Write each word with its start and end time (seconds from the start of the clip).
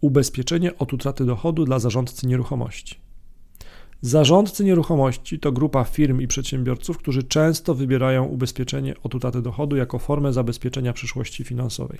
Ubezpieczenie 0.00 0.78
od 0.78 0.92
utraty 0.92 1.24
dochodu 1.24 1.64
dla 1.64 1.78
zarządcy 1.78 2.26
nieruchomości. 2.26 3.00
Zarządcy 4.00 4.64
nieruchomości 4.64 5.38
to 5.38 5.52
grupa 5.52 5.84
firm 5.84 6.20
i 6.20 6.26
przedsiębiorców, 6.26 6.98
którzy 6.98 7.22
często 7.22 7.74
wybierają 7.74 8.24
ubezpieczenie 8.24 8.94
od 9.02 9.14
utraty 9.14 9.42
dochodu 9.42 9.76
jako 9.76 9.98
formę 9.98 10.32
zabezpieczenia 10.32 10.92
przyszłości 10.92 11.44
finansowej. 11.44 11.98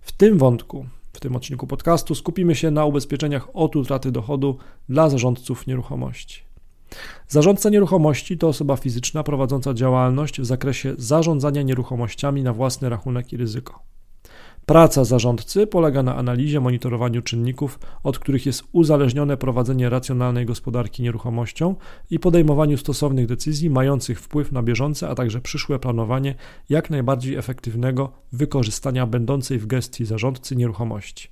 W 0.00 0.12
tym 0.12 0.38
wątku, 0.38 0.86
w 1.12 1.20
tym 1.20 1.36
odcinku 1.36 1.66
podcastu 1.66 2.14
skupimy 2.14 2.54
się 2.54 2.70
na 2.70 2.84
ubezpieczeniach 2.84 3.48
od 3.54 3.76
utraty 3.76 4.12
dochodu 4.12 4.58
dla 4.88 5.10
zarządców 5.10 5.66
nieruchomości. 5.66 6.42
Zarządca 7.28 7.70
nieruchomości 7.70 8.38
to 8.38 8.48
osoba 8.48 8.76
fizyczna 8.76 9.22
prowadząca 9.22 9.74
działalność 9.74 10.40
w 10.40 10.44
zakresie 10.44 10.94
zarządzania 10.98 11.62
nieruchomościami 11.62 12.42
na 12.42 12.52
własny 12.52 12.88
rachunek 12.88 13.32
i 13.32 13.36
ryzyko. 13.36 13.85
Praca 14.66 15.04
zarządcy 15.04 15.66
polega 15.66 16.02
na 16.02 16.16
analizie, 16.16 16.60
monitorowaniu 16.60 17.22
czynników, 17.22 17.78
od 18.02 18.18
których 18.18 18.46
jest 18.46 18.64
uzależnione 18.72 19.36
prowadzenie 19.36 19.88
racjonalnej 19.88 20.46
gospodarki 20.46 21.02
nieruchomością 21.02 21.74
i 22.10 22.18
podejmowaniu 22.18 22.78
stosownych 22.78 23.26
decyzji 23.26 23.70
mających 23.70 24.20
wpływ 24.20 24.52
na 24.52 24.62
bieżące, 24.62 25.08
a 25.08 25.14
także 25.14 25.40
przyszłe 25.40 25.78
planowanie 25.78 26.34
jak 26.68 26.90
najbardziej 26.90 27.36
efektywnego 27.36 28.12
wykorzystania 28.32 29.06
będącej 29.06 29.58
w 29.58 29.66
gestii 29.66 30.04
zarządcy 30.04 30.56
nieruchomości. 30.56 31.28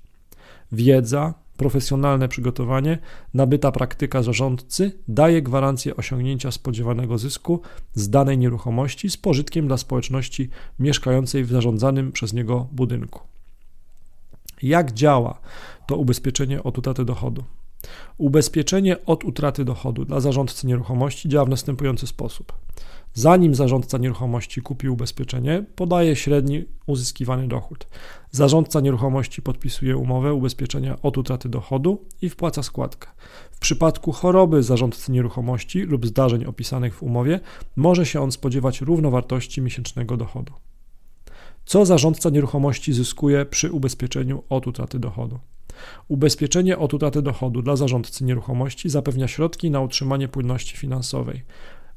Wiedza, 0.72 1.34
profesjonalne 1.56 2.28
przygotowanie, 2.28 2.98
nabyta 3.34 3.72
praktyka 3.72 4.22
zarządcy 4.22 4.92
daje 5.08 5.42
gwarancję 5.42 5.96
osiągnięcia 5.96 6.50
spodziewanego 6.50 7.18
zysku 7.18 7.60
z 7.94 8.10
danej 8.10 8.38
nieruchomości 8.38 9.10
z 9.10 9.16
pożytkiem 9.16 9.66
dla 9.66 9.76
społeczności 9.76 10.48
mieszkającej 10.78 11.44
w 11.44 11.50
zarządzanym 11.50 12.12
przez 12.12 12.32
niego 12.32 12.68
budynku. 12.72 13.20
Jak 14.62 14.92
działa 14.92 15.40
to 15.86 15.96
ubezpieczenie 15.96 16.62
od 16.62 16.78
utraty 16.78 17.04
dochodu? 17.04 17.44
Ubezpieczenie 18.18 19.04
od 19.06 19.24
utraty 19.24 19.64
dochodu 19.64 20.04
dla 20.04 20.20
zarządcy 20.20 20.66
nieruchomości 20.66 21.28
działa 21.28 21.44
w 21.44 21.48
następujący 21.48 22.06
sposób. 22.06 22.52
Zanim 23.14 23.54
zarządca 23.54 23.98
nieruchomości 23.98 24.62
kupi 24.62 24.88
ubezpieczenie, 24.88 25.64
podaje 25.76 26.16
średni 26.16 26.64
uzyskiwany 26.86 27.48
dochód. 27.48 27.86
Zarządca 28.30 28.80
nieruchomości 28.80 29.42
podpisuje 29.42 29.96
umowę 29.96 30.34
ubezpieczenia 30.34 31.02
od 31.02 31.18
utraty 31.18 31.48
dochodu 31.48 32.04
i 32.22 32.28
wpłaca 32.28 32.62
składkę. 32.62 33.08
W 33.50 33.58
przypadku 33.58 34.12
choroby 34.12 34.62
zarządcy 34.62 35.12
nieruchomości 35.12 35.80
lub 35.80 36.06
zdarzeń 36.06 36.44
opisanych 36.44 36.94
w 36.94 37.02
umowie, 37.02 37.40
może 37.76 38.06
się 38.06 38.20
on 38.20 38.32
spodziewać 38.32 38.80
równowartości 38.80 39.62
miesięcznego 39.62 40.16
dochodu. 40.16 40.52
Co 41.64 41.86
zarządca 41.86 42.30
nieruchomości 42.30 42.92
zyskuje 42.92 43.46
przy 43.46 43.72
ubezpieczeniu 43.72 44.42
od 44.48 44.66
utraty 44.66 44.98
dochodu? 44.98 45.38
Ubezpieczenie 46.08 46.78
od 46.78 46.94
utraty 46.94 47.22
dochodu 47.22 47.62
dla 47.62 47.76
zarządcy 47.76 48.24
nieruchomości 48.24 48.88
zapewnia 48.88 49.28
środki 49.28 49.70
na 49.70 49.80
utrzymanie 49.80 50.28
płynności 50.28 50.76
finansowej. 50.76 51.42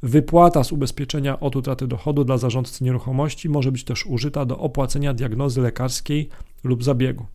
Wypłata 0.04 0.64
z 0.64 0.72
ubezpieczenia 0.72 1.40
od 1.40 1.56
utraty 1.56 1.88
dochodu 1.88 2.24
dla 2.24 2.38
zarządcy 2.38 2.84
nieruchomości 2.84 3.50
może 3.50 3.72
być 3.72 3.84
też 3.84 4.06
użyta 4.06 4.46
do 4.46 4.58
opłacenia 4.58 5.14
diagnozy 5.14 5.62
lekarskiej 5.62 6.30
lub 6.64 6.84
zabiegu. 6.84 7.26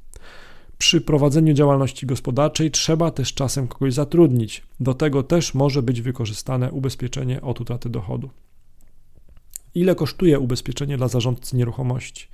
Przy 0.78 1.00
prowadzeniu 1.00 1.54
działalności 1.54 2.06
gospodarczej 2.06 2.70
trzeba 2.70 3.10
też 3.10 3.34
czasem 3.34 3.68
kogoś 3.68 3.94
zatrudnić. 3.94 4.62
Do 4.80 4.94
tego 4.94 5.22
też 5.22 5.54
może 5.54 5.82
być 5.82 6.00
wykorzystane 6.00 6.72
ubezpieczenie 6.72 7.40
od 7.40 7.60
utraty 7.60 7.90
dochodu. 7.90 8.30
Ile 9.74 9.94
kosztuje 9.94 10.38
ubezpieczenie 10.38 10.96
dla 10.96 11.08
zarządcy 11.08 11.56
nieruchomości? 11.56 12.28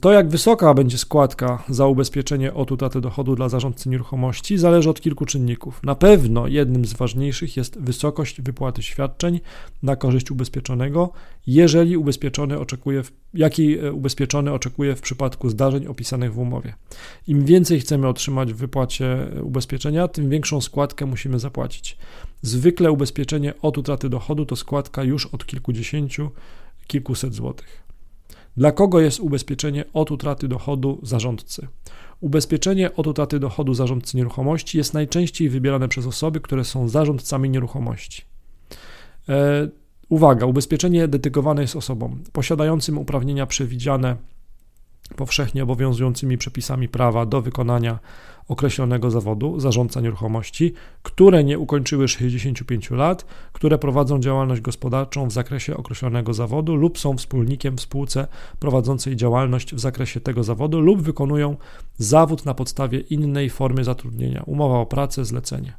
To, 0.00 0.12
jak 0.12 0.28
wysoka 0.28 0.74
będzie 0.74 0.98
składka 0.98 1.64
za 1.68 1.86
ubezpieczenie 1.86 2.54
od 2.54 2.72
utraty 2.72 3.00
dochodu 3.00 3.36
dla 3.36 3.48
zarządcy 3.48 3.88
nieruchomości, 3.88 4.58
zależy 4.58 4.90
od 4.90 5.00
kilku 5.00 5.26
czynników. 5.26 5.80
Na 5.82 5.94
pewno 5.94 6.46
jednym 6.46 6.84
z 6.84 6.92
ważniejszych 6.92 7.56
jest 7.56 7.80
wysokość 7.80 8.40
wypłaty 8.40 8.82
świadczeń 8.82 9.40
na 9.82 9.96
korzyść 9.96 10.30
ubezpieczonego, 10.30 11.12
jeżeli 11.46 11.96
ubezpieczony 11.96 12.58
oczekuje, 12.58 13.02
jakiej 13.34 13.78
e, 13.78 13.92
ubezpieczony 13.92 14.52
oczekuje 14.52 14.96
w 14.96 15.00
przypadku 15.00 15.50
zdarzeń 15.50 15.86
opisanych 15.86 16.34
w 16.34 16.38
umowie. 16.38 16.74
Im 17.26 17.44
więcej 17.44 17.80
chcemy 17.80 18.08
otrzymać 18.08 18.52
w 18.52 18.56
wypłacie 18.56 19.32
e, 19.36 19.42
ubezpieczenia, 19.42 20.08
tym 20.08 20.30
większą 20.30 20.60
składkę 20.60 21.06
musimy 21.06 21.38
zapłacić. 21.38 21.96
Zwykle 22.42 22.92
ubezpieczenie 22.92 23.54
od 23.62 23.78
utraty 23.78 24.08
dochodu 24.08 24.46
to 24.46 24.56
składka 24.56 25.04
już 25.04 25.26
od 25.26 25.46
kilkudziesięciu, 25.46 26.30
kilkuset 26.86 27.34
złotych. 27.34 27.85
Dla 28.56 28.72
kogo 28.72 29.00
jest 29.00 29.20
ubezpieczenie 29.20 29.84
od 29.92 30.10
utraty 30.10 30.48
dochodu 30.48 30.98
zarządcy? 31.02 31.68
Ubezpieczenie 32.20 32.94
od 32.94 33.06
utraty 33.06 33.38
dochodu 33.38 33.74
zarządcy 33.74 34.16
nieruchomości 34.16 34.78
jest 34.78 34.94
najczęściej 34.94 35.48
wybierane 35.48 35.88
przez 35.88 36.06
osoby, 36.06 36.40
które 36.40 36.64
są 36.64 36.88
zarządcami 36.88 37.50
nieruchomości. 37.50 38.22
E, 39.28 39.68
uwaga, 40.08 40.46
ubezpieczenie 40.46 41.08
dedykowane 41.08 41.62
jest 41.62 41.76
osobom 41.76 42.22
posiadającym 42.32 42.98
uprawnienia 42.98 43.46
przewidziane 43.46 44.16
powszechnie 45.08 45.62
obowiązującymi 45.62 46.38
przepisami 46.38 46.88
prawa 46.88 47.26
do 47.26 47.42
wykonania 47.42 47.98
określonego 48.48 49.10
zawodu 49.10 49.60
zarządca 49.60 50.00
nieruchomości, 50.00 50.74
które 51.02 51.44
nie 51.44 51.58
ukończyły 51.58 52.08
65 52.08 52.90
lat, 52.90 53.26
które 53.52 53.78
prowadzą 53.78 54.20
działalność 54.20 54.60
gospodarczą 54.60 55.28
w 55.28 55.32
zakresie 55.32 55.76
określonego 55.76 56.34
zawodu 56.34 56.76
lub 56.76 56.98
są 56.98 57.16
wspólnikiem 57.16 57.76
w 57.76 57.80
spółce 57.80 58.26
prowadzącej 58.58 59.16
działalność 59.16 59.74
w 59.74 59.80
zakresie 59.80 60.20
tego 60.20 60.44
zawodu 60.44 60.80
lub 60.80 61.02
wykonują 61.02 61.56
zawód 61.98 62.44
na 62.44 62.54
podstawie 62.54 63.00
innej 63.00 63.50
formy 63.50 63.84
zatrudnienia, 63.84 64.42
umowa 64.46 64.78
o 64.78 64.86
pracę, 64.86 65.24
zlecenie. 65.24 65.72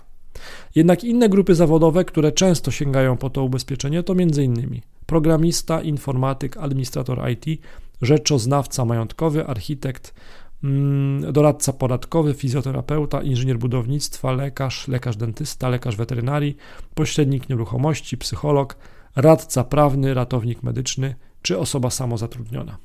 Jednak 0.75 1.03
inne 1.03 1.29
grupy 1.29 1.55
zawodowe, 1.55 2.05
które 2.05 2.31
często 2.31 2.71
sięgają 2.71 3.17
po 3.17 3.29
to 3.29 3.44
ubezpieczenie, 3.44 4.03
to 4.03 4.13
m.in. 4.13 4.81
programista, 5.05 5.81
informatyk, 5.81 6.57
administrator 6.57 7.29
IT, 7.29 7.61
rzeczoznawca 8.02 8.85
majątkowy, 8.85 9.47
architekt, 9.47 10.13
mm, 10.63 11.34
doradca 11.34 11.74
podatkowy, 11.74 12.34
fizjoterapeuta, 12.34 13.22
inżynier 13.22 13.58
budownictwa, 13.58 14.31
lekarz, 14.31 14.88
lekarz 14.88 15.18
dentysta, 15.18 15.69
lekarz 15.69 15.96
weterynarii, 15.96 16.57
pośrednik 16.96 17.50
nieruchomości, 17.50 18.18
psycholog, 18.18 18.78
radca 19.16 19.63
prawny, 19.63 20.13
ratownik 20.13 20.63
medyczny 20.63 21.16
czy 21.41 21.59
osoba 21.59 21.90
samozatrudniona. 21.90 22.78